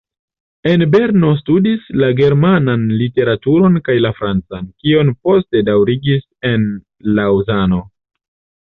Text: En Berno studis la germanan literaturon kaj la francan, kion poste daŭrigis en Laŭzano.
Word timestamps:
En 0.69 0.85
Berno 0.93 1.29
studis 1.41 1.83
la 2.03 2.09
germanan 2.21 2.87
literaturon 3.03 3.77
kaj 3.89 3.99
la 4.07 4.13
francan, 4.23 4.73
kion 4.83 5.15
poste 5.29 5.63
daŭrigis 5.71 6.29
en 6.53 6.69
Laŭzano. 7.21 7.85